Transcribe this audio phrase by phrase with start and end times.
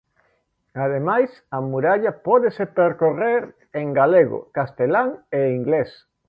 [0.85, 3.43] Ademais, a muralla pódese percorrer
[3.81, 5.89] en galego, castelán e inglés.